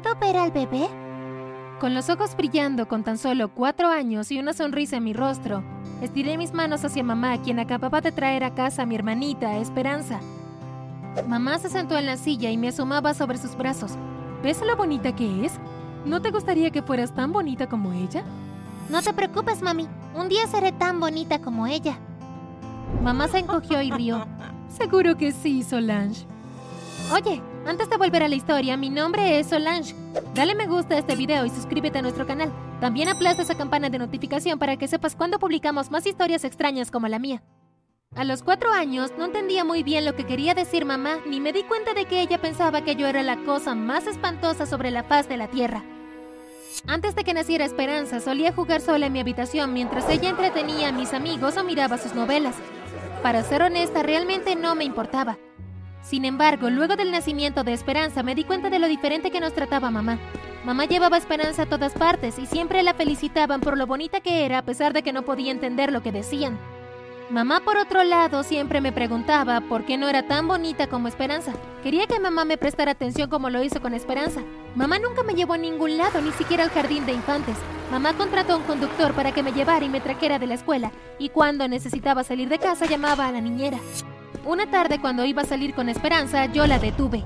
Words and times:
¿puedo 0.00 0.16
ver 0.16 0.36
al 0.36 0.50
bebé? 0.50 0.88
Con 1.78 1.94
los 1.94 2.10
ojos 2.10 2.34
brillando 2.36 2.88
con 2.88 3.04
tan 3.04 3.16
solo 3.16 3.54
cuatro 3.54 3.86
años 3.86 4.32
y 4.32 4.40
una 4.40 4.52
sonrisa 4.52 4.96
en 4.96 5.04
mi 5.04 5.12
rostro, 5.12 5.62
estiré 6.02 6.36
mis 6.36 6.52
manos 6.52 6.84
hacia 6.84 7.04
mamá, 7.04 7.40
quien 7.40 7.60
acababa 7.60 8.00
de 8.00 8.10
traer 8.10 8.42
a 8.42 8.56
casa 8.56 8.82
a 8.82 8.86
mi 8.86 8.96
hermanita, 8.96 9.56
Esperanza. 9.58 10.18
Mamá 11.28 11.60
se 11.60 11.68
sentó 11.68 11.96
en 11.96 12.06
la 12.06 12.16
silla 12.16 12.50
y 12.50 12.56
me 12.56 12.68
asomaba 12.70 13.14
sobre 13.14 13.38
sus 13.38 13.56
brazos. 13.56 13.92
¿Ves 14.42 14.60
lo 14.66 14.76
bonita 14.76 15.14
que 15.14 15.46
es? 15.46 15.52
¿No 16.04 16.20
te 16.20 16.32
gustaría 16.32 16.72
que 16.72 16.82
fueras 16.82 17.14
tan 17.14 17.32
bonita 17.32 17.68
como 17.68 17.92
ella? 17.92 18.24
No 18.90 19.00
te 19.00 19.12
preocupes, 19.12 19.62
mami. 19.62 19.86
Un 20.16 20.28
día 20.28 20.48
seré 20.48 20.72
tan 20.72 20.98
bonita 20.98 21.38
como 21.38 21.68
ella. 21.68 22.00
Mamá 23.00 23.28
se 23.28 23.38
encogió 23.38 23.80
y 23.80 23.92
rió. 23.92 24.26
Seguro 24.66 25.16
que 25.16 25.30
sí, 25.30 25.62
Solange. 25.62 26.26
Oye, 27.12 27.40
antes 27.66 27.88
de 27.88 27.96
volver 27.96 28.22
a 28.22 28.28
la 28.28 28.34
historia, 28.34 28.76
mi 28.76 28.90
nombre 28.90 29.38
es 29.38 29.48
Solange. 29.48 29.94
Dale 30.34 30.54
me 30.54 30.66
gusta 30.66 30.94
a 30.94 30.98
este 30.98 31.16
video 31.16 31.44
y 31.46 31.50
suscríbete 31.50 31.98
a 31.98 32.02
nuestro 32.02 32.26
canal. 32.26 32.52
También 32.80 33.08
aplasta 33.08 33.42
esa 33.42 33.56
campana 33.56 33.88
de 33.88 33.98
notificación 33.98 34.58
para 34.58 34.76
que 34.76 34.88
sepas 34.88 35.16
cuando 35.16 35.38
publicamos 35.38 35.90
más 35.90 36.06
historias 36.06 36.44
extrañas 36.44 36.90
como 36.90 37.08
la 37.08 37.18
mía. 37.18 37.42
A 38.14 38.24
los 38.24 38.42
cuatro 38.42 38.70
años 38.72 39.12
no 39.18 39.24
entendía 39.24 39.64
muy 39.64 39.82
bien 39.82 40.04
lo 40.04 40.14
que 40.14 40.24
quería 40.24 40.54
decir 40.54 40.84
mamá, 40.84 41.18
ni 41.26 41.40
me 41.40 41.52
di 41.52 41.64
cuenta 41.64 41.94
de 41.94 42.04
que 42.04 42.20
ella 42.20 42.40
pensaba 42.40 42.82
que 42.82 42.96
yo 42.96 43.08
era 43.08 43.22
la 43.22 43.42
cosa 43.44 43.74
más 43.74 44.06
espantosa 44.06 44.66
sobre 44.66 44.90
la 44.90 45.02
faz 45.02 45.28
de 45.28 45.36
la 45.36 45.48
tierra. 45.48 45.82
Antes 46.86 47.14
de 47.14 47.24
que 47.24 47.34
naciera 47.34 47.64
Esperanza, 47.64 48.20
solía 48.20 48.52
jugar 48.52 48.80
sola 48.80 49.06
en 49.06 49.12
mi 49.12 49.20
habitación 49.20 49.72
mientras 49.72 50.08
ella 50.08 50.30
entretenía 50.30 50.88
a 50.88 50.92
mis 50.92 51.12
amigos 51.12 51.56
o 51.56 51.64
miraba 51.64 51.98
sus 51.98 52.14
novelas. 52.14 52.56
Para 53.22 53.42
ser 53.42 53.62
honesta, 53.62 54.02
realmente 54.02 54.54
no 54.54 54.74
me 54.74 54.84
importaba. 54.84 55.38
Sin 56.04 56.26
embargo, 56.26 56.68
luego 56.68 56.96
del 56.96 57.10
nacimiento 57.10 57.64
de 57.64 57.72
Esperanza 57.72 58.22
me 58.22 58.34
di 58.34 58.44
cuenta 58.44 58.68
de 58.68 58.78
lo 58.78 58.88
diferente 58.88 59.30
que 59.30 59.40
nos 59.40 59.54
trataba 59.54 59.90
mamá. 59.90 60.18
Mamá 60.62 60.84
llevaba 60.84 61.16
Esperanza 61.16 61.62
a 61.62 61.66
todas 61.66 61.94
partes 61.94 62.38
y 62.38 62.44
siempre 62.44 62.82
la 62.82 62.92
felicitaban 62.92 63.62
por 63.62 63.78
lo 63.78 63.86
bonita 63.86 64.20
que 64.20 64.44
era 64.44 64.58
a 64.58 64.64
pesar 64.64 64.92
de 64.92 65.02
que 65.02 65.14
no 65.14 65.22
podía 65.22 65.50
entender 65.50 65.90
lo 65.90 66.02
que 66.02 66.12
decían. 66.12 66.58
Mamá, 67.30 67.60
por 67.60 67.78
otro 67.78 68.04
lado, 68.04 68.42
siempre 68.42 68.82
me 68.82 68.92
preguntaba 68.92 69.62
por 69.62 69.86
qué 69.86 69.96
no 69.96 70.06
era 70.06 70.24
tan 70.24 70.46
bonita 70.46 70.88
como 70.88 71.08
Esperanza. 71.08 71.54
Quería 71.82 72.06
que 72.06 72.20
mamá 72.20 72.44
me 72.44 72.58
prestara 72.58 72.92
atención 72.92 73.30
como 73.30 73.48
lo 73.48 73.62
hizo 73.62 73.80
con 73.80 73.94
Esperanza. 73.94 74.42
Mamá 74.74 74.98
nunca 74.98 75.22
me 75.22 75.34
llevó 75.34 75.54
a 75.54 75.58
ningún 75.58 75.96
lado, 75.96 76.20
ni 76.20 76.32
siquiera 76.32 76.64
al 76.64 76.70
jardín 76.70 77.06
de 77.06 77.14
infantes. 77.14 77.56
Mamá 77.90 78.12
contrató 78.12 78.52
a 78.52 78.56
un 78.56 78.64
conductor 78.64 79.14
para 79.14 79.32
que 79.32 79.42
me 79.42 79.52
llevara 79.52 79.86
y 79.86 79.88
me 79.88 80.02
trajera 80.02 80.38
de 80.38 80.48
la 80.48 80.54
escuela, 80.54 80.92
y 81.18 81.30
cuando 81.30 81.66
necesitaba 81.66 82.24
salir 82.24 82.50
de 82.50 82.58
casa 82.58 82.84
llamaba 82.84 83.26
a 83.26 83.32
la 83.32 83.40
niñera. 83.40 83.78
Una 84.44 84.70
tarde 84.70 85.00
cuando 85.00 85.24
iba 85.24 85.42
a 85.42 85.46
salir 85.46 85.74
con 85.74 85.88
Esperanza, 85.88 86.46
yo 86.46 86.66
la 86.66 86.78
detuve. 86.78 87.24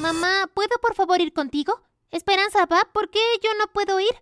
Mamá, 0.00 0.50
¿puedo 0.54 0.70
por 0.80 0.94
favor 0.94 1.20
ir 1.20 1.32
contigo? 1.32 1.80
Esperanza 2.10 2.66
va, 2.66 2.88
¿por 2.92 3.10
qué 3.10 3.20
yo 3.42 3.50
no 3.58 3.66
puedo 3.72 4.00
ir? 4.00 4.14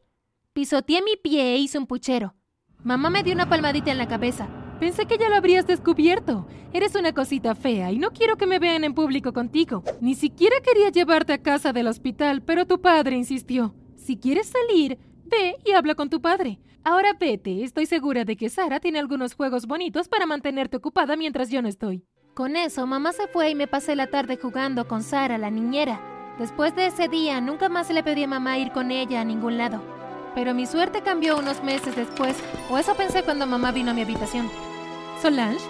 Pisoteé 0.52 1.02
mi 1.02 1.16
pie 1.16 1.54
e 1.54 1.58
hice 1.58 1.78
un 1.78 1.86
puchero. 1.86 2.34
Mamá 2.82 3.10
me 3.10 3.22
dio 3.22 3.34
una 3.34 3.48
palmadita 3.48 3.90
en 3.90 3.98
la 3.98 4.08
cabeza. 4.08 4.48
Pensé 4.80 5.06
que 5.06 5.18
ya 5.18 5.28
lo 5.28 5.36
habrías 5.36 5.66
descubierto. 5.66 6.46
Eres 6.72 6.94
una 6.94 7.12
cosita 7.12 7.54
fea 7.54 7.92
y 7.92 7.98
no 7.98 8.10
quiero 8.10 8.36
que 8.36 8.46
me 8.46 8.58
vean 8.58 8.84
en 8.84 8.94
público 8.94 9.32
contigo. 9.32 9.82
Ni 10.00 10.14
siquiera 10.14 10.56
quería 10.60 10.90
llevarte 10.90 11.32
a 11.32 11.42
casa 11.42 11.72
del 11.72 11.86
hospital, 11.86 12.42
pero 12.42 12.66
tu 12.66 12.80
padre 12.80 13.16
insistió. 13.16 13.74
Si 13.96 14.16
quieres 14.16 14.48
salir, 14.48 14.98
ve 15.24 15.56
y 15.64 15.72
habla 15.72 15.94
con 15.94 16.08
tu 16.10 16.20
padre. 16.20 16.58
Ahora 16.82 17.12
vete, 17.12 17.62
estoy 17.62 17.84
segura 17.84 18.24
de 18.24 18.36
que 18.36 18.48
Sara 18.48 18.80
tiene 18.80 18.98
algunos 18.98 19.34
juegos 19.34 19.66
bonitos 19.66 20.08
para 20.08 20.24
mantenerte 20.24 20.78
ocupada 20.78 21.14
mientras 21.14 21.50
yo 21.50 21.60
no 21.60 21.68
estoy. 21.68 22.04
Con 22.32 22.56
eso, 22.56 22.86
mamá 22.86 23.12
se 23.12 23.26
fue 23.26 23.50
y 23.50 23.54
me 23.54 23.66
pasé 23.66 23.94
la 23.96 24.06
tarde 24.06 24.38
jugando 24.40 24.88
con 24.88 25.02
Sara, 25.02 25.36
la 25.36 25.50
niñera. 25.50 26.00
Después 26.38 26.74
de 26.74 26.86
ese 26.86 27.08
día, 27.08 27.40
nunca 27.42 27.68
más 27.68 27.90
le 27.90 28.02
pedí 28.02 28.24
a 28.24 28.28
mamá 28.28 28.56
ir 28.58 28.72
con 28.72 28.90
ella 28.90 29.20
a 29.20 29.24
ningún 29.24 29.58
lado. 29.58 29.82
Pero 30.34 30.54
mi 30.54 30.64
suerte 30.64 31.02
cambió 31.02 31.38
unos 31.38 31.62
meses 31.62 31.94
después, 31.94 32.34
o 32.70 32.78
eso 32.78 32.94
pensé 32.94 33.22
cuando 33.24 33.46
mamá 33.46 33.72
vino 33.72 33.90
a 33.90 33.94
mi 33.94 34.00
habitación. 34.00 34.48
Solange, 35.20 35.60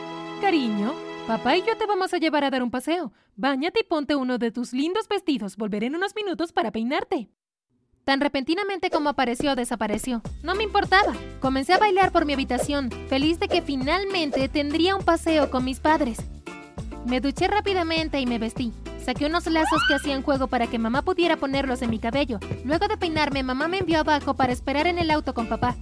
cariño, 0.41 0.93
papá 1.27 1.57
y 1.57 1.63
yo 1.63 1.77
te 1.77 1.87
vamos 1.87 2.15
a 2.15 2.19
llevar 2.19 2.45
a 2.45 2.51
dar 2.51 2.63
un 2.63 2.71
paseo. 2.71 3.13
Báñate 3.35 3.81
y 3.81 3.85
ponte 3.85 4.15
uno 4.15 4.39
de 4.39 4.53
tus 4.53 4.73
lindos 4.73 5.09
vestidos. 5.09 5.57
Volveré 5.57 5.87
en 5.87 5.97
unos 5.97 6.15
minutos 6.15 6.53
para 6.53 6.71
peinarte. 6.71 7.31
Tan 8.05 8.21
repentinamente 8.21 8.91
como 8.91 9.11
apareció, 9.11 9.55
desapareció. 9.55 10.23
No 10.43 10.55
me 10.55 10.65
importaba. 10.65 11.13
Comencé 11.41 11.75
a 11.75 11.79
bailar 11.79 12.13
por 12.13 12.25
mi 12.25 12.33
habitación, 12.33 12.91
feliz 13.09 13.39
de 13.39 13.49
que 13.49 13.63
finalmente 13.63 14.49
tendría 14.49 14.97
un 14.97 15.03
paseo 15.05 15.51
con 15.51 15.65
mis 15.65 15.81
padres. 15.81 16.19
Me 17.07 17.21
duché 17.21 17.49
rápidamente 17.49 18.21
y 18.21 18.27
me 18.27 18.39
vestí. 18.39 18.73
Saqué 19.05 19.27
unos 19.27 19.47
lazos 19.47 19.83
que 19.89 19.95
hacían 19.95 20.23
juego 20.23 20.47
para 20.47 20.67
que 20.67 20.79
mamá 20.79 21.03
pudiera 21.03 21.37
ponerlos 21.37 21.83
en 21.83 21.91
mi 21.91 21.99
cabello. 21.99 22.39
Luego 22.65 22.89
de 22.89 22.97
peinarme, 22.97 23.43
mamá 23.43 23.69
me 23.69 23.79
envió 23.79 24.01
abajo 24.01 24.35
para 24.35 24.53
esperar 24.53 24.87
en 24.87 24.99
el 24.99 25.11
auto 25.11 25.33
con 25.33 25.49
papá. 25.49 25.77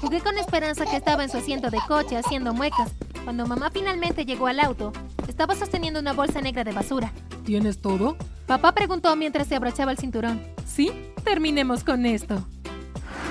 Jugué 0.00 0.20
con 0.20 0.38
Esperanza 0.38 0.86
que 0.86 0.96
estaba 0.96 1.22
en 1.22 1.30
su 1.30 1.38
asiento 1.38 1.70
de 1.70 1.78
coche 1.86 2.16
haciendo 2.16 2.54
muecas. 2.54 2.92
Cuando 3.24 3.46
mamá 3.46 3.70
finalmente 3.70 4.24
llegó 4.24 4.46
al 4.46 4.60
auto, 4.60 4.92
estaba 5.28 5.54
sosteniendo 5.54 6.00
una 6.00 6.14
bolsa 6.14 6.40
negra 6.40 6.64
de 6.64 6.72
basura. 6.72 7.12
¿Tienes 7.44 7.80
todo? 7.80 8.16
Papá 8.46 8.72
preguntó 8.72 9.14
mientras 9.16 9.46
se 9.46 9.56
abrochaba 9.56 9.92
el 9.92 9.98
cinturón. 9.98 10.42
Sí, 10.66 10.90
terminemos 11.22 11.84
con 11.84 12.06
esto. 12.06 12.46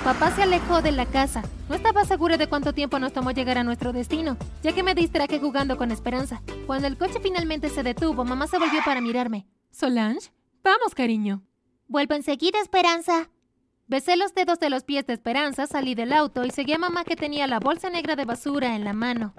Papá 0.04 0.30
se 0.30 0.42
alejó 0.42 0.80
de 0.80 0.92
la 0.92 1.04
casa. 1.04 1.42
No 1.68 1.74
estaba 1.74 2.04
seguro 2.04 2.38
de 2.38 2.46
cuánto 2.46 2.72
tiempo 2.72 2.98
nos 2.98 3.12
tomó 3.12 3.32
llegar 3.32 3.58
a 3.58 3.64
nuestro 3.64 3.92
destino, 3.92 4.38
ya 4.62 4.72
que 4.72 4.82
me 4.82 4.94
distraje 4.94 5.38
jugando 5.38 5.76
con 5.76 5.90
Esperanza. 5.90 6.42
Cuando 6.66 6.86
el 6.86 6.96
coche 6.96 7.20
finalmente 7.22 7.68
se 7.68 7.82
detuvo, 7.82 8.24
mamá 8.24 8.46
se 8.46 8.58
volvió 8.58 8.80
para 8.84 9.02
mirarme. 9.02 9.46
Solange, 9.70 10.32
vamos, 10.64 10.94
cariño. 10.94 11.42
Vuelvo 11.86 12.14
enseguida, 12.14 12.60
Esperanza. 12.60 13.28
Besé 13.88 14.16
los 14.16 14.34
dedos 14.34 14.58
de 14.58 14.70
los 14.70 14.84
pies 14.84 15.06
de 15.06 15.12
Esperanza, 15.12 15.66
salí 15.66 15.94
del 15.94 16.12
auto 16.12 16.44
y 16.44 16.50
seguí 16.50 16.72
a 16.72 16.78
mamá 16.78 17.04
que 17.04 17.16
tenía 17.16 17.46
la 17.46 17.60
bolsa 17.60 17.90
negra 17.90 18.16
de 18.16 18.24
basura 18.24 18.76
en 18.76 18.84
la 18.84 18.92
mano. 18.92 19.34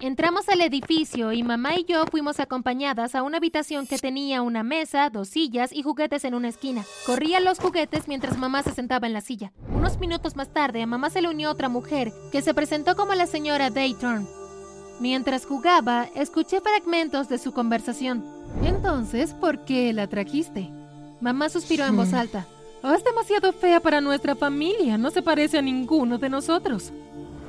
Entramos 0.00 0.48
al 0.48 0.60
edificio 0.60 1.32
y 1.32 1.42
mamá 1.42 1.76
y 1.76 1.84
yo 1.84 2.04
fuimos 2.06 2.40
acompañadas 2.40 3.14
a 3.14 3.22
una 3.22 3.38
habitación 3.38 3.86
que 3.86 3.98
tenía 3.98 4.42
una 4.42 4.62
mesa, 4.62 5.08
dos 5.08 5.28
sillas 5.28 5.72
y 5.72 5.82
juguetes 5.82 6.24
en 6.24 6.34
una 6.34 6.48
esquina. 6.48 6.84
Corría 7.06 7.40
los 7.40 7.58
juguetes 7.58 8.08
mientras 8.08 8.36
mamá 8.36 8.62
se 8.62 8.72
sentaba 8.72 9.06
en 9.06 9.12
la 9.12 9.20
silla. 9.20 9.52
Unos 9.72 9.98
minutos 9.98 10.36
más 10.36 10.48
tarde, 10.48 10.82
a 10.82 10.86
mamá 10.86 11.10
se 11.10 11.22
le 11.22 11.28
unió 11.28 11.50
otra 11.50 11.68
mujer 11.68 12.12
que 12.32 12.42
se 12.42 12.54
presentó 12.54 12.96
como 12.96 13.14
la 13.14 13.26
señora 13.26 13.70
Dayton. 13.70 14.28
Mientras 15.00 15.46
jugaba, 15.46 16.08
escuché 16.14 16.60
fragmentos 16.60 17.28
de 17.28 17.38
su 17.38 17.52
conversación. 17.52 18.24
Entonces, 18.62 19.32
¿por 19.32 19.64
qué 19.64 19.92
la 19.92 20.06
trajiste? 20.06 20.70
Mamá 21.20 21.48
suspiró 21.48 21.84
en 21.86 21.96
voz 21.96 22.12
alta. 22.12 22.46
Oh, 22.82 22.92
es 22.92 23.02
demasiado 23.02 23.52
fea 23.52 23.80
para 23.80 24.00
nuestra 24.00 24.34
familia. 24.34 24.98
No 24.98 25.10
se 25.10 25.22
parece 25.22 25.58
a 25.58 25.62
ninguno 25.62 26.18
de 26.18 26.28
nosotros. 26.28 26.92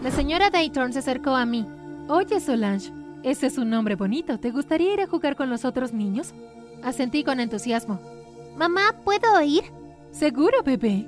La 0.01 0.11
señora 0.11 0.49
Dayton 0.49 0.93
se 0.93 0.99
acercó 0.99 1.35
a 1.35 1.45
mí. 1.45 1.65
Oye, 2.07 2.39
Solange, 2.39 2.91
ese 3.23 3.47
es 3.47 3.57
un 3.57 3.71
nombre 3.71 3.95
bonito. 3.95 4.39
¿Te 4.39 4.51
gustaría 4.51 4.93
ir 4.93 5.01
a 5.01 5.07
jugar 5.07 5.35
con 5.35 5.49
los 5.49 5.65
otros 5.65 5.91
niños? 5.91 6.35
Asentí 6.83 7.23
con 7.23 7.39
entusiasmo. 7.39 7.99
Mamá, 8.57 8.93
¿puedo 9.03 9.41
ir? 9.41 9.63
Seguro, 10.11 10.61
bebé. 10.63 11.07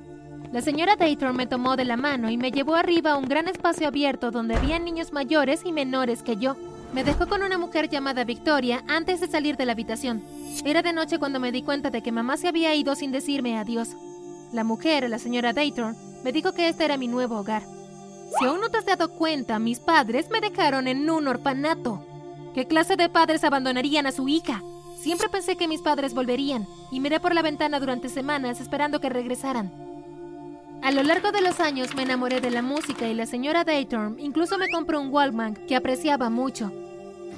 La 0.51 0.61
señora 0.61 0.95
Dayton 0.95 1.35
me 1.35 1.45
tomó 1.45 1.75
de 1.75 1.85
la 1.85 1.97
mano 1.97 2.31
y 2.31 2.37
me 2.37 2.51
llevó 2.51 2.73
arriba 2.73 3.11
a 3.11 3.17
un 3.17 3.25
gran 3.25 3.47
espacio 3.47 3.87
abierto 3.87 4.31
donde 4.31 4.55
había 4.55 4.79
niños 4.79 5.13
mayores 5.13 5.61
y 5.65 5.71
menores 5.71 6.23
que 6.23 6.37
yo. 6.37 6.55
Me 6.93 7.03
dejó 7.03 7.27
con 7.27 7.43
una 7.43 7.59
mujer 7.59 7.89
llamada 7.89 8.23
Victoria 8.23 8.83
antes 8.87 9.19
de 9.19 9.27
salir 9.27 9.55
de 9.55 9.67
la 9.67 9.73
habitación. 9.73 10.23
Era 10.65 10.81
de 10.81 10.93
noche 10.93 11.19
cuando 11.19 11.39
me 11.39 11.51
di 11.51 11.61
cuenta 11.61 11.91
de 11.91 12.01
que 12.01 12.11
mamá 12.11 12.37
se 12.37 12.47
había 12.47 12.73
ido 12.73 12.95
sin 12.95 13.11
decirme 13.11 13.59
adiós. 13.59 13.89
La 14.51 14.63
mujer, 14.63 15.07
la 15.07 15.19
señora 15.19 15.53
Dayton, 15.53 15.95
me 16.23 16.31
dijo 16.31 16.53
que 16.53 16.69
este 16.69 16.85
era 16.85 16.97
mi 16.97 17.07
nuevo 17.07 17.37
hogar. 17.37 17.76
Si 18.37 18.45
aún 18.45 18.61
no 18.61 18.69
te 18.69 18.77
has 18.77 18.85
dado 18.85 19.09
cuenta, 19.09 19.59
mis 19.59 19.79
padres 19.79 20.29
me 20.29 20.41
dejaron 20.41 20.87
en 20.87 21.09
un 21.09 21.27
orfanato. 21.27 22.05
¿Qué 22.53 22.67
clase 22.67 22.95
de 22.95 23.09
padres 23.09 23.43
abandonarían 23.43 24.07
a 24.07 24.11
su 24.11 24.27
hija? 24.27 24.63
Siempre 24.97 25.29
pensé 25.29 25.55
que 25.55 25.67
mis 25.67 25.81
padres 25.81 26.13
volverían 26.13 26.67
y 26.91 26.99
miré 26.99 27.19
por 27.19 27.33
la 27.33 27.41
ventana 27.41 27.79
durante 27.79 28.09
semanas 28.09 28.59
esperando 28.59 28.99
que 28.99 29.09
regresaran. 29.09 29.71
A 30.81 30.91
lo 30.91 31.03
largo 31.03 31.31
de 31.31 31.41
los 31.41 31.59
años 31.59 31.95
me 31.95 32.03
enamoré 32.03 32.41
de 32.41 32.51
la 32.51 32.61
música 32.61 33.07
y 33.07 33.13
la 33.13 33.25
señora 33.25 33.63
Dayton 33.63 34.17
incluso 34.19 34.57
me 34.57 34.69
compró 34.69 34.99
un 35.01 35.11
Walkman 35.11 35.55
que 35.67 35.75
apreciaba 35.75 36.29
mucho. 36.29 36.71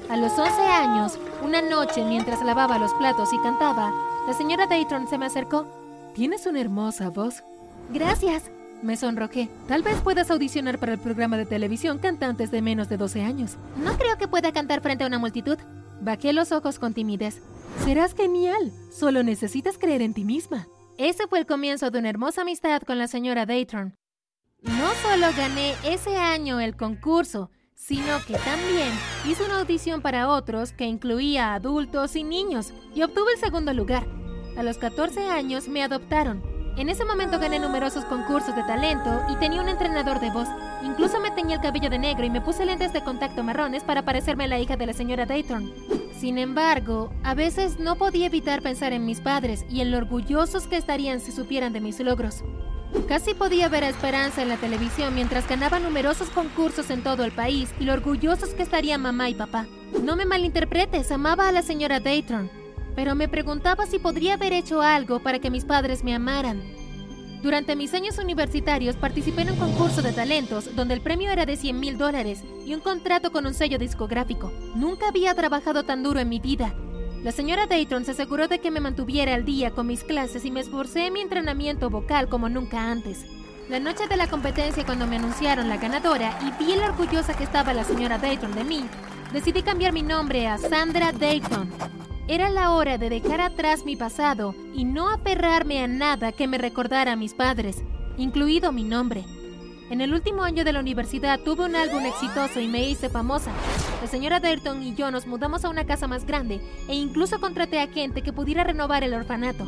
A 0.09 0.17
los 0.17 0.37
11 0.37 0.61
años, 0.61 1.19
una 1.43 1.61
noche 1.61 2.03
mientras 2.03 2.43
lavaba 2.43 2.79
los 2.79 2.93
platos 2.95 3.31
y 3.33 3.37
cantaba, 3.39 3.93
la 4.27 4.33
señora 4.33 4.67
Dayton 4.67 5.07
se 5.07 5.17
me 5.17 5.25
acercó 5.25 5.67
Tienes 6.13 6.45
una 6.47 6.59
hermosa 6.59 7.09
voz. 7.09 7.43
Gracias. 7.91 8.51
Me 8.81 8.95
sonrojé. 8.95 9.49
Tal 9.67 9.83
vez 9.83 9.99
puedas 10.01 10.31
audicionar 10.31 10.79
para 10.79 10.93
el 10.93 10.99
programa 10.99 11.37
de 11.37 11.45
televisión 11.45 11.99
Cantantes 11.99 12.51
de 12.51 12.61
menos 12.61 12.87
de 12.87 12.97
12 12.97 13.21
años. 13.23 13.57
No 13.77 13.97
creo 13.97 14.17
que 14.17 14.27
pueda 14.27 14.53
cantar 14.53 14.81
frente 14.81 15.03
a 15.03 15.07
una 15.07 15.19
multitud. 15.19 15.57
Bajé 16.01 16.31
los 16.31 16.51
ojos 16.51 16.79
con 16.79 16.93
timidez. 16.93 17.41
Serás 17.83 18.13
genial. 18.13 18.71
Solo 18.91 19.23
necesitas 19.23 19.77
creer 19.77 20.01
en 20.01 20.13
ti 20.13 20.23
misma. 20.23 20.67
Ese 20.97 21.27
fue 21.27 21.39
el 21.39 21.45
comienzo 21.45 21.91
de 21.91 21.99
una 21.99 22.09
hermosa 22.09 22.41
amistad 22.41 22.81
con 22.81 22.97
la 22.97 23.07
señora 23.07 23.45
Dayton. 23.45 23.95
No 24.61 24.91
solo 25.01 25.27
gané 25.37 25.73
ese 25.85 26.17
año 26.17 26.59
el 26.59 26.75
concurso, 26.75 27.49
sino 27.73 28.19
que 28.27 28.33
también 28.33 28.91
hice 29.25 29.43
una 29.45 29.59
audición 29.59 30.01
para 30.01 30.29
otros 30.29 30.73
que 30.73 30.85
incluía 30.85 31.53
adultos 31.53 32.17
y 32.17 32.23
niños 32.23 32.73
y 32.93 33.03
obtuve 33.03 33.33
el 33.33 33.39
segundo 33.39 33.73
lugar. 33.73 34.05
A 34.57 34.63
los 34.63 34.77
14 34.77 35.27
años 35.29 35.69
me 35.69 35.83
adoptaron. 35.83 36.58
En 36.79 36.87
ese 36.87 37.03
momento 37.03 37.39
gané 37.39 37.59
numerosos 37.59 38.05
concursos 38.05 38.55
de 38.55 38.63
talento 38.63 39.11
y 39.29 39.35
tenía 39.35 39.61
un 39.61 39.67
entrenador 39.67 40.21
de 40.21 40.31
voz. 40.31 40.47
Incluso 40.81 41.19
me 41.19 41.29
teñí 41.29 41.51
el 41.51 41.59
cabello 41.59 41.89
de 41.89 41.99
negro 41.99 42.25
y 42.25 42.29
me 42.29 42.39
puse 42.39 42.65
lentes 42.65 42.93
de 42.93 43.03
contacto 43.03 43.43
marrones 43.43 43.83
para 43.83 44.03
parecerme 44.05 44.45
a 44.45 44.47
la 44.47 44.59
hija 44.59 44.77
de 44.77 44.85
la 44.85 44.93
señora 44.93 45.25
Dayton. 45.25 45.73
Sin 46.17 46.37
embargo, 46.37 47.11
a 47.21 47.33
veces 47.33 47.79
no 47.79 47.97
podía 47.97 48.27
evitar 48.27 48.61
pensar 48.61 48.93
en 48.93 49.05
mis 49.05 49.19
padres 49.19 49.65
y 49.69 49.81
en 49.81 49.91
lo 49.91 49.97
orgullosos 49.97 50.67
que 50.67 50.77
estarían 50.77 51.19
si 51.19 51.33
supieran 51.33 51.73
de 51.73 51.81
mis 51.81 51.99
logros. 51.99 52.45
Casi 53.09 53.33
podía 53.33 53.67
ver 53.67 53.83
a 53.83 53.89
Esperanza 53.89 54.41
en 54.41 54.47
la 54.47 54.55
televisión 54.55 55.13
mientras 55.13 55.49
ganaba 55.49 55.79
numerosos 55.79 56.29
concursos 56.29 56.89
en 56.91 57.03
todo 57.03 57.25
el 57.25 57.33
país 57.33 57.69
y 57.81 57.83
lo 57.83 57.91
orgullosos 57.91 58.53
que 58.53 58.63
estarían 58.63 59.01
mamá 59.01 59.29
y 59.29 59.35
papá. 59.35 59.67
No 60.01 60.15
me 60.15 60.23
malinterpretes, 60.23 61.11
amaba 61.11 61.49
a 61.49 61.51
la 61.51 61.61
señora 61.61 61.99
Dayton, 61.99 62.49
pero 62.99 63.15
me 63.15 63.29
preguntaba 63.29 63.85
si 63.85 63.97
podría 63.97 64.33
haber 64.33 64.51
hecho 64.51 64.81
algo 64.81 65.21
para 65.21 65.39
que 65.39 65.49
mis 65.49 65.63
padres 65.63 66.03
me 66.03 66.13
amaran. 66.13 66.61
Durante 67.41 67.77
mis 67.77 67.93
años 67.93 68.17
universitarios 68.17 68.97
participé 68.97 69.43
en 69.43 69.51
un 69.51 69.55
concurso 69.55 70.01
de 70.01 70.11
talentos 70.11 70.75
donde 70.75 70.95
el 70.95 70.99
premio 70.99 71.31
era 71.31 71.45
de 71.45 71.55
100 71.55 71.79
mil 71.79 71.97
dólares 71.97 72.43
y 72.65 72.73
un 72.73 72.81
contrato 72.81 73.31
con 73.31 73.45
un 73.45 73.53
sello 73.53 73.77
discográfico. 73.77 74.51
Nunca 74.75 75.07
había 75.07 75.33
trabajado 75.33 75.83
tan 75.83 76.03
duro 76.03 76.19
en 76.19 76.27
mi 76.27 76.41
vida. 76.41 76.75
La 77.23 77.31
señora 77.31 77.67
Dayton 77.67 78.03
se 78.03 78.11
aseguró 78.11 78.49
de 78.49 78.59
que 78.59 78.69
me 78.69 78.81
mantuviera 78.81 79.33
al 79.33 79.45
día 79.45 79.71
con 79.71 79.87
mis 79.87 80.03
clases 80.03 80.43
y 80.43 80.51
me 80.51 80.59
esforcé 80.59 81.07
en 81.07 81.13
mi 81.13 81.21
entrenamiento 81.21 81.89
vocal 81.89 82.27
como 82.27 82.49
nunca 82.49 82.91
antes. 82.91 83.25
La 83.69 83.79
noche 83.79 84.09
de 84.09 84.17
la 84.17 84.27
competencia 84.27 84.85
cuando 84.85 85.07
me 85.07 85.15
anunciaron 85.15 85.69
la 85.69 85.77
ganadora 85.77 86.37
y 86.41 86.61
vi 86.61 86.75
lo 86.75 86.83
orgullosa 86.83 87.33
que 87.33 87.45
estaba 87.45 87.73
la 87.73 87.85
señora 87.85 88.17
Dayton 88.17 88.51
de 88.55 88.65
mí, 88.65 88.83
decidí 89.31 89.63
cambiar 89.63 89.93
mi 89.93 90.01
nombre 90.01 90.47
a 90.47 90.57
Sandra 90.57 91.13
Dayton. 91.13 92.08
Era 92.29 92.51
la 92.51 92.73
hora 92.73 92.99
de 92.99 93.09
dejar 93.09 93.41
atrás 93.41 93.85
mi 93.85 93.95
pasado 93.95 94.53
y 94.75 94.85
no 94.85 95.09
aferrarme 95.09 95.83
a 95.83 95.87
nada 95.87 96.31
que 96.31 96.47
me 96.47 96.59
recordara 96.59 97.13
a 97.13 97.15
mis 97.15 97.33
padres, 97.33 97.81
incluido 98.17 98.71
mi 98.71 98.83
nombre. 98.83 99.25
En 99.89 99.99
el 99.99 100.13
último 100.13 100.43
año 100.43 100.63
de 100.63 100.71
la 100.71 100.79
universidad 100.79 101.39
tuve 101.39 101.65
un 101.65 101.75
álbum 101.75 102.05
exitoso 102.05 102.59
y 102.59 102.67
me 102.67 102.87
hice 102.87 103.09
famosa. 103.09 103.49
La 103.99 104.07
señora 104.07 104.39
Dayton 104.39 104.83
y 104.83 104.93
yo 104.93 105.09
nos 105.09 105.25
mudamos 105.25 105.65
a 105.65 105.69
una 105.69 105.87
casa 105.87 106.07
más 106.07 106.23
grande 106.27 106.61
e 106.87 106.93
incluso 106.93 107.39
contraté 107.39 107.79
a 107.79 107.87
gente 107.87 108.21
que 108.21 108.31
pudiera 108.31 108.63
renovar 108.63 109.03
el 109.03 109.15
orfanato. 109.15 109.67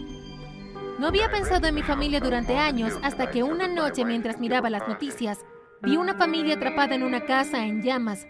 No 1.00 1.08
había 1.08 1.32
pensado 1.32 1.66
en 1.66 1.74
mi 1.74 1.82
familia 1.82 2.20
durante 2.20 2.60
años 2.60 2.94
hasta 3.02 3.32
que 3.32 3.42
una 3.42 3.68
noche 3.68 4.06
mientras 4.06 4.40
miraba 4.40 4.70
las 4.70 4.88
noticias, 4.88 5.40
vi 5.82 5.98
una 5.98 6.14
familia 6.14 6.58
atrapada 6.58 6.94
en 6.94 7.02
una 7.02 7.26
casa 7.26 7.66
en 7.66 7.82
llamas 7.82 8.28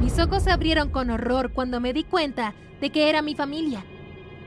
mis 0.00 0.18
ojos 0.18 0.44
se 0.44 0.50
abrieron 0.50 0.88
con 0.88 1.10
horror 1.10 1.52
cuando 1.52 1.78
me 1.78 1.92
di 1.92 2.04
cuenta 2.04 2.54
de 2.80 2.90
que 2.90 3.08
era 3.08 3.22
mi 3.22 3.34
familia. 3.34 3.84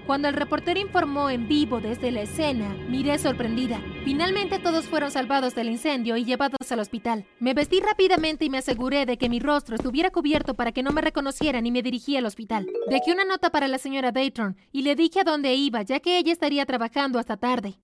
Cuando 0.05 0.27
el 0.27 0.33
reportero 0.33 0.81
informó 0.81 1.29
en 1.29 1.47
vivo 1.47 1.79
desde 1.79 2.11
la 2.11 2.23
escena, 2.23 2.75
miré 2.89 3.17
sorprendida. 3.17 3.81
Finalmente 4.03 4.59
todos 4.59 4.85
fueron 4.85 5.11
salvados 5.11 5.55
del 5.55 5.69
incendio 5.69 6.17
y 6.17 6.25
llevados 6.25 6.69
al 6.71 6.79
hospital. 6.79 7.25
Me 7.39 7.53
vestí 7.53 7.79
rápidamente 7.79 8.43
y 8.43 8.49
me 8.49 8.57
aseguré 8.57 9.05
de 9.05 9.17
que 9.17 9.29
mi 9.29 9.39
rostro 9.39 9.75
estuviera 9.75 10.09
cubierto 10.09 10.55
para 10.55 10.73
que 10.73 10.83
no 10.83 10.91
me 10.91 10.99
reconocieran 10.99 11.65
y 11.65 11.71
me 11.71 11.81
dirigí 11.81 12.17
al 12.17 12.25
hospital. 12.25 12.67
Dejé 12.89 13.13
una 13.13 13.23
nota 13.23 13.49
para 13.49 13.69
la 13.69 13.77
señora 13.77 14.11
Dayton 14.11 14.57
y 14.73 14.81
le 14.81 14.95
dije 14.95 15.21
a 15.21 15.23
dónde 15.23 15.53
iba, 15.53 15.81
ya 15.83 16.01
que 16.01 16.17
ella 16.17 16.33
estaría 16.33 16.65
trabajando 16.65 17.17
hasta 17.17 17.37
tarde. 17.37 17.79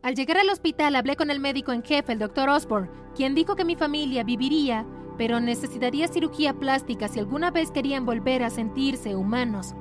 Al 0.00 0.14
llegar 0.14 0.38
al 0.38 0.50
hospital 0.50 0.94
hablé 0.94 1.16
con 1.16 1.28
el 1.28 1.40
médico 1.40 1.72
en 1.72 1.82
jefe, 1.82 2.12
el 2.12 2.20
doctor 2.20 2.48
Osborne, 2.48 2.88
quien 3.16 3.34
dijo 3.34 3.56
que 3.56 3.64
mi 3.64 3.74
familia 3.74 4.22
viviría 4.22 4.86
pero 5.18 5.40
necesitaría 5.40 6.08
cirugía 6.08 6.54
plástica 6.54 7.08
si 7.08 7.18
alguna 7.18 7.50
vez 7.50 7.70
querían 7.70 8.06
volver 8.06 8.44
a 8.44 8.50
sentirse 8.50 9.16
humanos. 9.16 9.74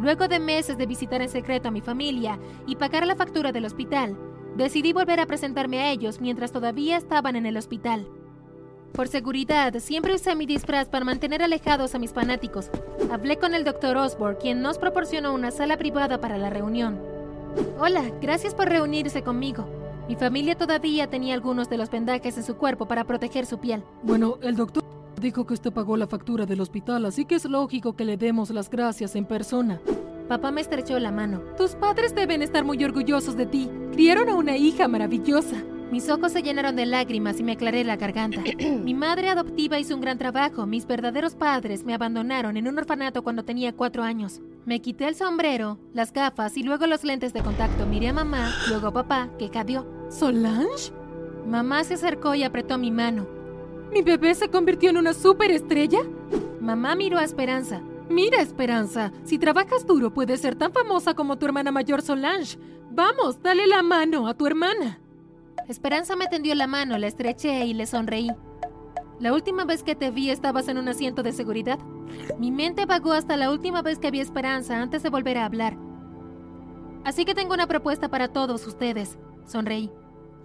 Luego 0.00 0.28
de 0.28 0.40
meses 0.40 0.76
de 0.76 0.86
visitar 0.86 1.22
en 1.22 1.28
secreto 1.28 1.68
a 1.68 1.70
mi 1.70 1.80
familia 1.80 2.38
y 2.66 2.76
pagar 2.76 3.06
la 3.06 3.16
factura 3.16 3.52
del 3.52 3.64
hospital, 3.64 4.18
decidí 4.56 4.92
volver 4.92 5.20
a 5.20 5.26
presentarme 5.26 5.80
a 5.80 5.90
ellos 5.90 6.20
mientras 6.20 6.52
todavía 6.52 6.96
estaban 6.96 7.36
en 7.36 7.46
el 7.46 7.56
hospital. 7.56 8.08
Por 8.92 9.06
seguridad, 9.08 9.74
siempre 9.78 10.14
usé 10.14 10.34
mi 10.34 10.46
disfraz 10.46 10.88
para 10.88 11.04
mantener 11.04 11.42
alejados 11.42 11.94
a 11.94 11.98
mis 11.98 12.12
fanáticos. 12.12 12.70
Hablé 13.12 13.36
con 13.36 13.54
el 13.54 13.64
Dr. 13.64 13.96
Osborne, 13.96 14.38
quien 14.40 14.60
nos 14.60 14.78
proporcionó 14.78 15.34
una 15.34 15.50
sala 15.50 15.76
privada 15.76 16.20
para 16.20 16.38
la 16.38 16.50
reunión. 16.50 16.98
Hola, 17.78 18.10
gracias 18.20 18.54
por 18.54 18.68
reunirse 18.68 19.22
conmigo. 19.22 19.77
Mi 20.08 20.16
familia 20.16 20.56
todavía 20.56 21.10
tenía 21.10 21.34
algunos 21.34 21.68
de 21.68 21.76
los 21.76 21.90
vendajes 21.90 22.38
en 22.38 22.42
su 22.42 22.56
cuerpo 22.56 22.88
para 22.88 23.04
proteger 23.04 23.44
su 23.44 23.58
piel. 23.58 23.84
Bueno, 24.02 24.38
el 24.40 24.56
doctor 24.56 24.82
dijo 25.20 25.46
que 25.46 25.52
usted 25.52 25.70
pagó 25.70 25.98
la 25.98 26.06
factura 26.06 26.46
del 26.46 26.62
hospital, 26.62 27.04
así 27.04 27.26
que 27.26 27.34
es 27.34 27.44
lógico 27.44 27.94
que 27.94 28.06
le 28.06 28.16
demos 28.16 28.48
las 28.48 28.70
gracias 28.70 29.16
en 29.16 29.26
persona. 29.26 29.80
Papá 30.26 30.50
me 30.50 30.62
estrechó 30.62 30.98
la 30.98 31.12
mano. 31.12 31.40
Tus 31.58 31.74
padres 31.74 32.14
deben 32.14 32.40
estar 32.40 32.64
muy 32.64 32.82
orgullosos 32.82 33.36
de 33.36 33.44
ti. 33.44 33.70
Criaron 33.92 34.30
a 34.30 34.34
una 34.34 34.56
hija 34.56 34.88
maravillosa. 34.88 35.62
Mis 35.90 36.08
ojos 36.10 36.32
se 36.32 36.42
llenaron 36.42 36.76
de 36.76 36.86
lágrimas 36.86 37.40
y 37.40 37.42
me 37.42 37.52
aclaré 37.52 37.84
la 37.84 37.96
garganta. 37.96 38.42
Mi 38.84 38.94
madre 38.94 39.28
adoptiva 39.28 39.78
hizo 39.78 39.94
un 39.94 40.00
gran 40.00 40.16
trabajo. 40.16 40.66
Mis 40.66 40.86
verdaderos 40.86 41.34
padres 41.34 41.84
me 41.84 41.94
abandonaron 41.94 42.56
en 42.56 42.68
un 42.68 42.78
orfanato 42.78 43.22
cuando 43.22 43.44
tenía 43.44 43.74
cuatro 43.74 44.02
años. 44.02 44.40
Me 44.64 44.80
quité 44.80 45.06
el 45.08 45.14
sombrero, 45.14 45.78
las 45.92 46.12
gafas 46.12 46.56
y 46.56 46.62
luego 46.62 46.86
los 46.86 47.04
lentes 47.04 47.32
de 47.32 47.42
contacto. 47.42 47.86
Miré 47.86 48.08
a 48.08 48.12
mamá, 48.14 48.54
luego 48.68 48.88
a 48.88 48.92
papá, 48.92 49.30
que 49.38 49.50
cadeó. 49.50 49.97
¿Solange? 50.08 50.92
Mamá 51.46 51.84
se 51.84 51.94
acercó 51.94 52.34
y 52.34 52.42
apretó 52.42 52.78
mi 52.78 52.90
mano. 52.90 53.26
¿Mi 53.92 54.02
bebé 54.02 54.34
se 54.34 54.48
convirtió 54.48 54.90
en 54.90 54.98
una 54.98 55.14
superestrella? 55.14 56.00
Mamá 56.60 56.94
miró 56.94 57.18
a 57.18 57.24
Esperanza. 57.24 57.80
Mira, 58.08 58.40
Esperanza, 58.40 59.12
si 59.24 59.38
trabajas 59.38 59.86
duro 59.86 60.12
puedes 60.12 60.40
ser 60.40 60.56
tan 60.56 60.72
famosa 60.72 61.14
como 61.14 61.36
tu 61.36 61.46
hermana 61.46 61.72
mayor 61.72 62.02
Solange. 62.02 62.58
Vamos, 62.90 63.42
dale 63.42 63.66
la 63.66 63.82
mano 63.82 64.26
a 64.26 64.34
tu 64.34 64.46
hermana. 64.46 64.98
Esperanza 65.68 66.16
me 66.16 66.26
tendió 66.26 66.54
la 66.54 66.66
mano, 66.66 66.96
la 66.96 67.06
estreché 67.06 67.66
y 67.66 67.74
le 67.74 67.86
sonreí. 67.86 68.30
La 69.20 69.34
última 69.34 69.64
vez 69.64 69.82
que 69.82 69.94
te 69.94 70.10
vi 70.10 70.30
estabas 70.30 70.68
en 70.68 70.78
un 70.78 70.88
asiento 70.88 71.22
de 71.22 71.32
seguridad. 71.32 71.78
Mi 72.38 72.50
mente 72.50 72.86
vagó 72.86 73.12
hasta 73.12 73.36
la 73.36 73.50
última 73.50 73.82
vez 73.82 73.98
que 73.98 74.10
vi 74.10 74.20
Esperanza 74.20 74.80
antes 74.80 75.02
de 75.02 75.10
volver 75.10 75.36
a 75.36 75.44
hablar. 75.44 75.76
Así 77.04 77.24
que 77.24 77.34
tengo 77.34 77.54
una 77.54 77.66
propuesta 77.66 78.08
para 78.08 78.28
todos 78.28 78.66
ustedes. 78.66 79.18
Sonreí. 79.48 79.90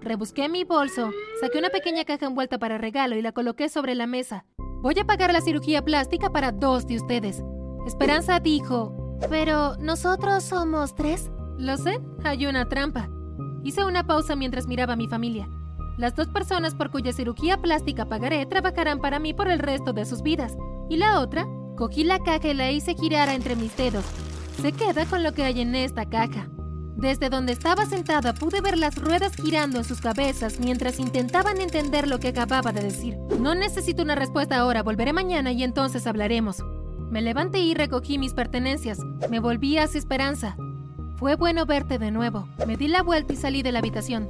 Rebusqué 0.02 0.50
mi 0.50 0.64
bolso, 0.64 1.12
saqué 1.40 1.60
una 1.60 1.70
pequeña 1.70 2.04
caja 2.04 2.26
envuelta 2.26 2.58
para 2.58 2.78
regalo 2.78 3.16
y 3.16 3.22
la 3.22 3.32
coloqué 3.32 3.70
sobre 3.70 3.96
la 3.96 4.08
mesa. 4.08 4.46
Voy 4.82 4.98
a 5.00 5.06
pagar 5.06 5.32
la 5.32 5.42
cirugía 5.42 5.84
plástica 5.84 6.30
para 6.30 6.52
dos 6.52 6.88
de 6.88 6.98
ustedes. 6.98 7.42
Esperanza 7.86 8.40
dijo, 8.40 9.18
pero 9.30 9.78
nosotros 9.78 10.44
somos 10.44 10.96
tres. 10.96 11.32
Lo 11.58 11.78
sé, 11.78 12.02
hay 12.24 12.46
una 12.46 12.68
trampa. 12.68 13.10
Hice 13.64 13.86
una 13.86 14.06
pausa 14.06 14.36
mientras 14.36 14.68
miraba 14.68 14.94
a 14.94 14.98
mi 14.98 15.08
familia. 15.08 15.48
Las 15.98 16.16
dos 16.16 16.28
personas 16.28 16.76
por 16.76 16.92
cuya 16.92 17.14
cirugía 17.14 17.58
plástica 17.58 18.10
pagaré 18.10 18.46
trabajarán 18.46 19.00
para 19.00 19.20
mí 19.20 19.34
por 19.34 19.48
el 19.48 19.60
resto 19.60 19.94
de 19.94 20.06
sus 20.06 20.22
vidas. 20.22 20.58
Y 20.90 20.98
la 20.98 21.20
otra, 21.22 21.46
cogí 21.78 22.04
la 22.04 22.20
caja 22.20 22.50
y 22.50 22.54
la 22.54 22.72
hice 22.72 22.96
girar 22.96 23.30
entre 23.30 23.56
mis 23.56 23.76
dedos. 23.78 24.04
Se 24.62 24.72
queda 24.72 25.06
con 25.06 25.24
lo 25.24 25.34
que 25.34 25.44
hay 25.44 25.62
en 25.62 25.76
esta 25.76 26.10
caja. 26.10 26.50
Desde 26.96 27.30
donde 27.30 27.54
estaba 27.54 27.86
sentada 27.86 28.34
pude 28.34 28.62
ver 28.62 28.78
las 28.78 28.96
ruedas 28.96 29.36
girando 29.36 29.80
en 29.80 29.84
sus 29.84 30.00
cabezas 30.00 30.60
mientras 30.60 31.00
intentaban 31.00 31.60
entender 31.60 32.08
lo 32.08 32.20
que 32.20 32.30
acababa 32.30 32.72
de 32.72 32.82
decir. 32.82 33.18
No 33.40 33.56
necesito 33.56 34.04
una 34.04 34.16
respuesta 34.16 34.58
ahora, 34.58 34.84
volveré 34.84 35.12
mañana 35.12 35.52
y 35.52 35.64
entonces 35.64 36.06
hablaremos. 36.06 36.64
Me 37.10 37.22
levanté 37.22 37.60
y 37.60 37.74
recogí 37.74 38.18
mis 38.18 38.34
pertenencias. 38.34 39.00
Me 39.30 39.40
volví 39.40 39.78
hacia 39.78 40.00
Esperanza. 40.00 40.56
Fue 41.18 41.36
bueno 41.36 41.66
verte 41.66 42.00
de 42.00 42.12
nuevo. 42.12 42.48
Me 42.68 42.78
di 42.78 42.88
la 42.88 43.04
vuelta 43.04 43.34
y 43.34 43.38
salí 43.38 43.64
de 43.64 43.72
la 43.72 43.80
habitación. 43.80 44.30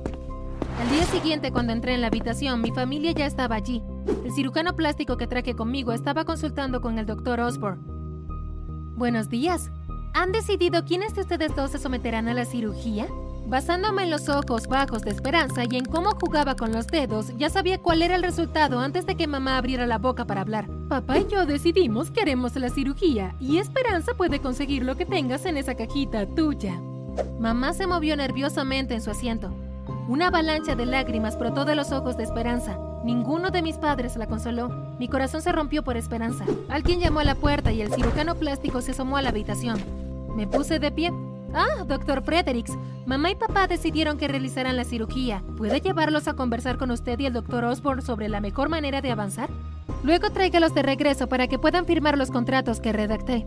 Al 0.81 0.89
día 0.89 1.03
siguiente, 1.05 1.51
cuando 1.51 1.73
entré 1.73 1.93
en 1.93 2.01
la 2.01 2.07
habitación, 2.07 2.61
mi 2.61 2.71
familia 2.71 3.11
ya 3.11 3.25
estaba 3.25 3.55
allí. 3.55 3.83
El 4.25 4.33
cirujano 4.33 4.75
plástico 4.75 5.17
que 5.17 5.27
traje 5.27 5.55
conmigo 5.55 5.91
estaba 5.91 6.25
consultando 6.25 6.81
con 6.81 6.97
el 6.97 7.05
doctor 7.05 7.39
Osborne. 7.39 7.81
Buenos 8.95 9.29
días, 9.29 9.71
¿Han 10.15 10.31
decidido 10.31 10.85
quiénes 10.85 11.15
de 11.15 11.21
ustedes 11.21 11.55
dos 11.55 11.71
se 11.71 11.79
someterán 11.79 12.27
a 12.27 12.35
la 12.35 12.45
cirugía? 12.45 13.07
Basándome 13.47 14.03
en 14.03 14.11
los 14.11 14.29
ojos 14.29 14.67
bajos 14.67 15.01
de 15.01 15.09
Esperanza 15.09 15.63
y 15.67 15.75
en 15.75 15.85
cómo 15.85 16.11
jugaba 16.11 16.55
con 16.55 16.71
los 16.71 16.85
dedos, 16.85 17.35
ya 17.37 17.49
sabía 17.49 17.79
cuál 17.79 18.03
era 18.03 18.15
el 18.15 18.21
resultado 18.21 18.79
antes 18.79 19.07
de 19.07 19.15
que 19.15 19.25
mamá 19.25 19.57
abriera 19.57 19.87
la 19.87 19.97
boca 19.97 20.25
para 20.25 20.41
hablar. 20.41 20.67
Papá 20.87 21.17
y 21.17 21.27
yo 21.27 21.47
decidimos 21.47 22.11
que 22.11 22.21
haremos 22.21 22.55
la 22.55 22.69
cirugía 22.69 23.35
y 23.39 23.57
Esperanza 23.57 24.13
puede 24.13 24.39
conseguir 24.39 24.83
lo 24.83 24.95
que 24.95 25.07
tengas 25.07 25.47
en 25.47 25.57
esa 25.57 25.73
cajita 25.73 26.27
tuya. 26.27 26.79
Mamá 27.39 27.73
se 27.73 27.87
movió 27.87 28.15
nerviosamente 28.15 28.93
en 28.93 29.01
su 29.01 29.09
asiento. 29.09 29.51
Una 30.07 30.27
avalancha 30.27 30.75
de 30.75 30.85
lágrimas 30.85 31.39
brotó 31.39 31.65
de 31.65 31.75
los 31.75 31.91
ojos 31.91 32.17
de 32.17 32.23
Esperanza. 32.23 32.77
Ninguno 33.03 33.49
de 33.49 33.63
mis 33.63 33.77
padres 33.77 34.15
la 34.15 34.27
consoló. 34.27 34.69
Mi 34.99 35.07
corazón 35.07 35.41
se 35.41 35.51
rompió 35.51 35.83
por 35.83 35.97
Esperanza. 35.97 36.45
Alguien 36.69 36.99
llamó 36.99 37.19
a 37.19 37.23
la 37.23 37.35
puerta 37.35 37.71
y 37.71 37.81
el 37.81 37.91
cirujano 37.91 38.35
plástico 38.35 38.81
se 38.81 38.91
asomó 38.91 39.17
a 39.17 39.21
la 39.23 39.29
habitación. 39.29 40.02
Me 40.35 40.47
puse 40.47 40.79
de 40.79 40.91
pie. 40.91 41.11
Ah, 41.53 41.83
doctor 41.87 42.23
Fredericks, 42.23 42.75
mamá 43.05 43.29
y 43.29 43.35
papá 43.35 43.67
decidieron 43.67 44.17
que 44.17 44.27
realizaran 44.27 44.75
la 44.75 44.83
cirugía. 44.83 45.43
¿Puede 45.57 45.81
llevarlos 45.81 46.27
a 46.27 46.33
conversar 46.33 46.77
con 46.77 46.89
usted 46.89 47.19
y 47.19 47.27
el 47.27 47.33
doctor 47.33 47.63
Osborne 47.63 48.01
sobre 48.01 48.27
la 48.27 48.41
mejor 48.41 48.69
manera 48.69 49.01
de 49.01 49.11
avanzar? 49.11 49.49
Luego 50.03 50.31
tráigalos 50.31 50.73
de 50.73 50.81
regreso 50.81 51.27
para 51.27 51.47
que 51.47 51.59
puedan 51.59 51.85
firmar 51.85 52.17
los 52.17 52.31
contratos 52.31 52.79
que 52.79 52.91
redacté. 52.91 53.45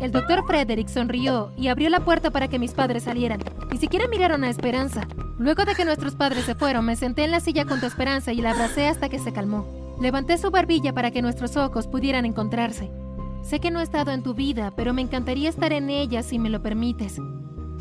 El 0.00 0.10
doctor 0.10 0.44
Frederick 0.44 0.88
sonrió 0.88 1.52
y 1.56 1.68
abrió 1.68 1.88
la 1.88 2.00
puerta 2.00 2.30
para 2.32 2.48
que 2.48 2.58
mis 2.58 2.72
padres 2.72 3.04
salieran. 3.04 3.40
Ni 3.70 3.78
siquiera 3.78 4.08
miraron 4.08 4.42
a 4.42 4.50
Esperanza. 4.50 5.06
Luego 5.38 5.64
de 5.64 5.76
que 5.76 5.84
nuestros 5.84 6.16
padres 6.16 6.44
se 6.44 6.56
fueron, 6.56 6.84
me 6.84 6.96
senté 6.96 7.22
en 7.22 7.30
la 7.30 7.38
silla 7.38 7.64
junto 7.68 7.86
a 7.86 7.88
Esperanza 7.88 8.32
y 8.32 8.40
la 8.40 8.50
abracé 8.50 8.88
hasta 8.88 9.08
que 9.08 9.20
se 9.20 9.32
calmó. 9.32 9.64
Levanté 10.00 10.38
su 10.38 10.50
barbilla 10.50 10.92
para 10.92 11.12
que 11.12 11.22
nuestros 11.22 11.56
ojos 11.56 11.86
pudieran 11.86 12.24
encontrarse. 12.24 12.90
Sé 13.42 13.60
que 13.60 13.70
no 13.70 13.80
he 13.80 13.82
estado 13.82 14.12
en 14.12 14.22
tu 14.22 14.34
vida, 14.34 14.72
pero 14.76 14.94
me 14.94 15.02
encantaría 15.02 15.48
estar 15.48 15.72
en 15.72 15.90
ella 15.90 16.22
si 16.22 16.38
me 16.38 16.48
lo 16.48 16.62
permites. 16.62 17.18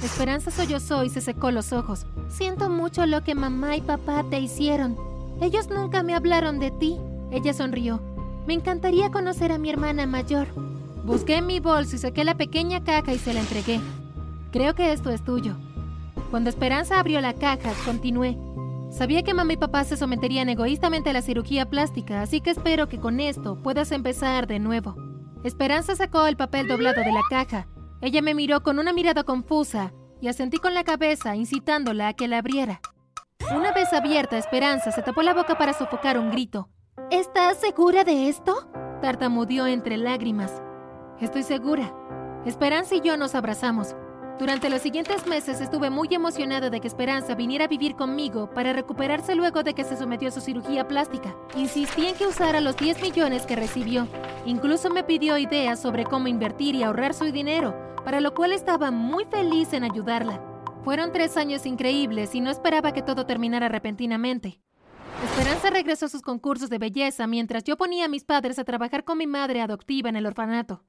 Esperanza 0.03 0.49
sollozó 0.49 1.03
y 1.03 1.09
se 1.09 1.21
secó 1.21 1.51
los 1.51 1.71
ojos. 1.71 2.05
Siento 2.27 2.69
mucho 2.69 3.05
lo 3.05 3.23
que 3.23 3.35
mamá 3.35 3.75
y 3.75 3.81
papá 3.81 4.25
te 4.29 4.39
hicieron. 4.39 4.97
Ellos 5.39 5.69
nunca 5.69 6.01
me 6.01 6.15
hablaron 6.15 6.59
de 6.59 6.71
ti. 6.71 6.97
Ella 7.31 7.53
sonrió. 7.53 8.01
Me 8.47 8.55
encantaría 8.55 9.11
conocer 9.11 9.51
a 9.51 9.59
mi 9.59 9.69
hermana 9.69 10.07
mayor. 10.07 10.47
Busqué 11.05 11.37
en 11.37 11.45
mi 11.45 11.59
bolso 11.59 11.95
y 11.95 11.99
saqué 11.99 12.23
la 12.23 12.35
pequeña 12.35 12.83
caja 12.83 13.13
y 13.13 13.19
se 13.19 13.33
la 13.33 13.41
entregué. 13.41 13.79
Creo 14.51 14.73
que 14.73 14.91
esto 14.91 15.11
es 15.11 15.23
tuyo. 15.23 15.55
Cuando 16.31 16.49
Esperanza 16.49 16.99
abrió 16.99 17.21
la 17.21 17.33
caja, 17.33 17.71
continué. 17.85 18.37
Sabía 18.89 19.23
que 19.23 19.33
mamá 19.33 19.53
y 19.53 19.57
papá 19.57 19.83
se 19.83 19.95
someterían 19.95 20.49
egoístamente 20.49 21.11
a 21.11 21.13
la 21.13 21.21
cirugía 21.21 21.69
plástica, 21.69 22.21
así 22.21 22.41
que 22.41 22.49
espero 22.49 22.89
que 22.89 22.99
con 22.99 23.19
esto 23.19 23.55
puedas 23.55 23.91
empezar 23.91 24.47
de 24.47 24.59
nuevo. 24.59 25.10
Esperanza 25.43 25.95
sacó 25.95 26.27
el 26.27 26.37
papel 26.37 26.67
doblado 26.67 27.01
de 27.01 27.11
la 27.11 27.21
caja. 27.29 27.67
Ella 28.01 28.21
me 28.21 28.35
miró 28.35 28.61
con 28.61 28.77
una 28.77 28.93
mirada 28.93 29.23
confusa 29.23 29.91
y 30.21 30.27
asentí 30.27 30.57
con 30.57 30.73
la 30.73 30.83
cabeza, 30.83 31.35
incitándola 31.35 32.09
a 32.09 32.13
que 32.13 32.27
la 32.27 32.37
abriera. 32.37 32.79
Una 33.55 33.71
vez 33.71 33.91
abierta, 33.91 34.37
Esperanza 34.37 34.91
se 34.91 35.01
tapó 35.01 35.23
la 35.23 35.33
boca 35.33 35.57
para 35.57 35.73
sofocar 35.73 36.19
un 36.19 36.29
grito. 36.29 36.69
¿Estás 37.09 37.57
segura 37.57 38.03
de 38.03 38.29
esto? 38.29 38.69
Tartamudeó 39.01 39.65
entre 39.65 39.97
lágrimas. 39.97 40.61
Estoy 41.19 41.43
segura. 41.43 41.91
Esperanza 42.45 42.95
y 42.95 43.01
yo 43.01 43.17
nos 43.17 43.33
abrazamos. 43.33 43.95
Durante 44.41 44.71
los 44.71 44.81
siguientes 44.81 45.27
meses 45.27 45.61
estuve 45.61 45.91
muy 45.91 46.07
emocionada 46.09 46.71
de 46.71 46.81
que 46.81 46.87
Esperanza 46.87 47.35
viniera 47.35 47.65
a 47.65 47.67
vivir 47.67 47.95
conmigo 47.95 48.49
para 48.49 48.73
recuperarse 48.73 49.35
luego 49.35 49.61
de 49.61 49.75
que 49.75 49.83
se 49.83 49.95
sometió 49.95 50.29
a 50.29 50.31
su 50.31 50.41
cirugía 50.41 50.87
plástica. 50.87 51.35
Insistí 51.55 52.07
en 52.07 52.15
que 52.15 52.25
usara 52.25 52.59
los 52.59 52.75
10 52.75 53.03
millones 53.03 53.45
que 53.45 53.55
recibió. 53.55 54.07
Incluso 54.47 54.89
me 54.89 55.03
pidió 55.03 55.37
ideas 55.37 55.79
sobre 55.79 56.05
cómo 56.05 56.27
invertir 56.27 56.73
y 56.73 56.81
ahorrar 56.81 57.13
su 57.13 57.25
dinero, 57.25 57.75
para 58.03 58.19
lo 58.19 58.33
cual 58.33 58.51
estaba 58.51 58.89
muy 58.89 59.25
feliz 59.25 59.73
en 59.73 59.83
ayudarla. 59.83 60.41
Fueron 60.83 61.11
tres 61.11 61.37
años 61.37 61.67
increíbles 61.67 62.33
y 62.33 62.41
no 62.41 62.49
esperaba 62.49 62.93
que 62.93 63.03
todo 63.03 63.27
terminara 63.27 63.69
repentinamente. 63.69 64.59
Esperanza 65.23 65.69
regresó 65.69 66.07
a 66.07 66.09
sus 66.09 66.23
concursos 66.23 66.71
de 66.71 66.79
belleza 66.79 67.27
mientras 67.27 67.63
yo 67.63 67.77
ponía 67.77 68.05
a 68.05 68.09
mis 68.09 68.23
padres 68.23 68.57
a 68.57 68.63
trabajar 68.63 69.03
con 69.03 69.19
mi 69.19 69.27
madre 69.27 69.61
adoptiva 69.61 70.09
en 70.09 70.15
el 70.15 70.25
orfanato. 70.25 70.81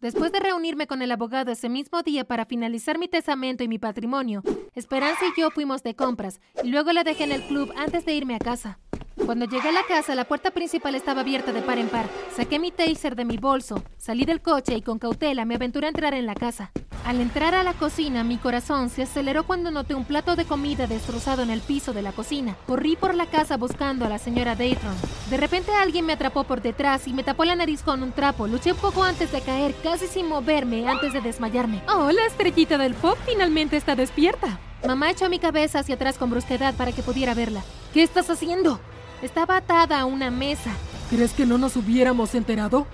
Después 0.00 0.30
de 0.30 0.40
reunirme 0.40 0.86
con 0.86 1.00
el 1.00 1.10
abogado 1.10 1.52
ese 1.52 1.70
mismo 1.70 2.02
día 2.02 2.24
para 2.24 2.44
finalizar 2.44 2.98
mi 2.98 3.08
testamento 3.08 3.64
y 3.64 3.68
mi 3.68 3.78
patrimonio, 3.78 4.42
Esperanza 4.74 5.24
y 5.26 5.40
yo 5.40 5.50
fuimos 5.50 5.82
de 5.82 5.96
compras 5.96 6.38
y 6.62 6.68
luego 6.68 6.92
la 6.92 7.02
dejé 7.02 7.24
en 7.24 7.32
el 7.32 7.42
club 7.42 7.72
antes 7.76 8.04
de 8.04 8.14
irme 8.14 8.34
a 8.34 8.38
casa. 8.38 8.78
Cuando 9.24 9.46
llegué 9.46 9.70
a 9.70 9.72
la 9.72 9.82
casa, 9.84 10.14
la 10.14 10.24
puerta 10.24 10.50
principal 10.50 10.94
estaba 10.94 11.22
abierta 11.22 11.52
de 11.52 11.62
par 11.62 11.78
en 11.78 11.88
par. 11.88 12.06
Saqué 12.36 12.58
mi 12.58 12.70
taser 12.70 13.16
de 13.16 13.24
mi 13.24 13.38
bolso, 13.38 13.82
salí 13.96 14.24
del 14.24 14.40
coche 14.40 14.76
y 14.76 14.82
con 14.82 14.98
cautela 14.98 15.44
me 15.44 15.54
aventuré 15.56 15.86
a 15.86 15.90
entrar 15.90 16.14
en 16.14 16.26
la 16.26 16.34
casa. 16.34 16.70
Al 17.04 17.20
entrar 17.20 17.54
a 17.54 17.62
la 17.62 17.72
cocina, 17.72 18.24
mi 18.24 18.36
corazón 18.36 18.90
se 18.90 19.02
aceleró 19.02 19.44
cuando 19.44 19.70
noté 19.70 19.94
un 19.94 20.04
plato 20.04 20.34
de 20.36 20.44
comida 20.44 20.86
destrozado 20.86 21.42
en 21.42 21.50
el 21.50 21.60
piso 21.60 21.92
de 21.92 22.02
la 22.02 22.12
cocina. 22.12 22.56
Corrí 22.66 22.96
por 22.96 23.14
la 23.14 23.26
casa 23.26 23.56
buscando 23.56 24.04
a 24.04 24.08
la 24.08 24.18
señora 24.18 24.56
Dayton. 24.56 24.94
De 25.30 25.36
repente 25.36 25.72
alguien 25.72 26.04
me 26.04 26.14
atrapó 26.14 26.44
por 26.44 26.62
detrás 26.62 27.06
y 27.06 27.12
me 27.12 27.22
tapó 27.22 27.44
la 27.44 27.54
nariz 27.54 27.82
con 27.82 28.02
un 28.02 28.12
trapo. 28.12 28.46
Luché 28.48 28.72
un 28.72 28.78
poco 28.78 29.02
antes 29.02 29.30
de 29.32 29.40
caer, 29.40 29.74
casi 29.82 30.08
sin 30.08 30.28
moverme, 30.28 30.88
antes 30.88 31.12
de 31.12 31.20
desmayarme. 31.20 31.80
Oh, 31.88 32.10
la 32.10 32.26
estrellita 32.26 32.76
del 32.76 32.94
pop 32.94 33.16
finalmente 33.24 33.76
está 33.76 33.94
despierta. 33.94 34.58
Mamá 34.86 35.10
echó 35.10 35.28
mi 35.28 35.38
cabeza 35.38 35.78
hacia 35.78 35.94
atrás 35.94 36.18
con 36.18 36.30
brusquedad 36.30 36.74
para 36.74 36.92
que 36.92 37.02
pudiera 37.02 37.34
verla. 37.34 37.62
¿Qué 37.92 38.02
estás 38.02 38.30
haciendo? 38.30 38.80
Estaba 39.22 39.56
atada 39.56 40.00
a 40.00 40.04
una 40.04 40.30
mesa. 40.30 40.70
¿Crees 41.08 41.32
que 41.32 41.46
no 41.46 41.56
nos 41.56 41.76
hubiéramos 41.76 42.34
enterado? 42.34 42.86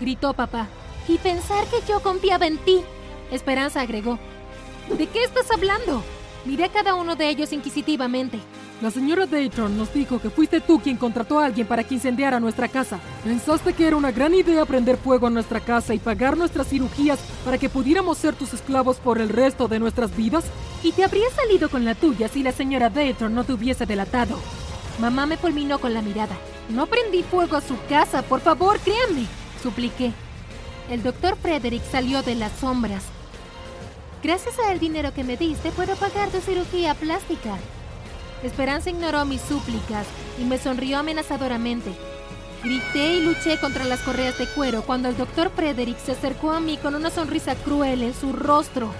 Gritó 0.00 0.32
papá. 0.32 0.68
Y 1.06 1.18
pensar 1.18 1.64
que 1.66 1.86
yo 1.86 2.00
confiaba 2.00 2.46
en 2.46 2.58
ti. 2.58 2.82
Esperanza 3.30 3.82
agregó. 3.82 4.18
¿De 4.96 5.06
qué 5.06 5.24
estás 5.24 5.50
hablando? 5.50 6.02
Miré 6.44 6.64
a 6.64 6.72
cada 6.72 6.94
uno 6.94 7.16
de 7.16 7.28
ellos 7.28 7.52
inquisitivamente. 7.52 8.38
La 8.80 8.90
señora 8.90 9.26
Dayton 9.26 9.76
nos 9.76 9.92
dijo 9.92 10.20
que 10.20 10.30
fuiste 10.30 10.60
tú 10.60 10.80
quien 10.80 10.96
contrató 10.96 11.40
a 11.40 11.46
alguien 11.46 11.66
para 11.66 11.82
que 11.82 11.94
incendiara 11.94 12.38
nuestra 12.40 12.68
casa. 12.68 13.00
¿Pensaste 13.24 13.72
que 13.72 13.86
era 13.86 13.96
una 13.96 14.12
gran 14.12 14.34
idea 14.34 14.64
prender 14.66 14.96
fuego 14.98 15.26
a 15.26 15.30
nuestra 15.30 15.60
casa 15.60 15.94
y 15.94 15.98
pagar 15.98 16.36
nuestras 16.36 16.68
cirugías 16.68 17.18
para 17.44 17.58
que 17.58 17.70
pudiéramos 17.70 18.18
ser 18.18 18.34
tus 18.34 18.52
esclavos 18.52 18.98
por 18.98 19.18
el 19.18 19.30
resto 19.30 19.66
de 19.66 19.78
nuestras 19.78 20.14
vidas? 20.14 20.44
Y 20.82 20.92
te 20.92 21.04
habría 21.04 21.28
salido 21.30 21.68
con 21.68 21.84
la 21.84 21.94
tuya 21.94 22.28
si 22.28 22.42
la 22.42 22.52
señora 22.52 22.90
Dayton 22.90 23.34
no 23.34 23.44
te 23.44 23.54
hubiese 23.54 23.86
delatado. 23.86 24.38
Mamá 24.98 25.26
me 25.26 25.36
fulminó 25.36 25.78
con 25.78 25.92
la 25.92 26.02
mirada. 26.02 26.36
No 26.68 26.86
prendí 26.86 27.22
fuego 27.22 27.56
a 27.56 27.60
su 27.60 27.76
casa, 27.88 28.22
por 28.22 28.40
favor, 28.40 28.78
créanme, 28.80 29.26
supliqué. 29.62 30.12
El 30.90 31.02
doctor 31.02 31.36
Frederick 31.36 31.82
salió 31.90 32.22
de 32.22 32.34
las 32.34 32.52
sombras. 32.58 33.04
Gracias 34.22 34.58
al 34.58 34.78
dinero 34.78 35.12
que 35.12 35.24
me 35.24 35.36
diste, 35.36 35.70
puedo 35.70 35.94
pagar 35.96 36.30
tu 36.30 36.40
cirugía 36.40 36.94
plástica. 36.94 37.56
Esperanza 38.42 38.90
ignoró 38.90 39.24
mis 39.24 39.40
súplicas 39.40 40.06
y 40.40 40.44
me 40.44 40.58
sonrió 40.58 40.98
amenazadoramente. 40.98 41.92
Grité 42.62 43.14
y 43.14 43.22
luché 43.22 43.60
contra 43.60 43.84
las 43.84 44.00
correas 44.00 44.38
de 44.38 44.46
cuero 44.46 44.82
cuando 44.82 45.08
el 45.08 45.16
doctor 45.16 45.50
Frederick 45.54 45.98
se 45.98 46.12
acercó 46.12 46.52
a 46.52 46.60
mí 46.60 46.78
con 46.78 46.94
una 46.94 47.10
sonrisa 47.10 47.54
cruel 47.54 48.02
en 48.02 48.14
su 48.14 48.32
rostro. 48.32 48.90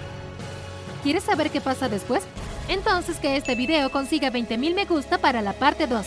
¿Quieres 1.03 1.23
saber 1.23 1.49
qué 1.49 1.59
pasa 1.59 1.89
después? 1.89 2.23
Entonces 2.67 3.17
que 3.19 3.37
este 3.37 3.55
video 3.55 3.89
consiga 3.89 4.29
20.000 4.29 4.75
me 4.75 4.85
gusta 4.85 5.17
para 5.17 5.41
la 5.41 5.53
parte 5.53 5.87
2. 5.87 6.05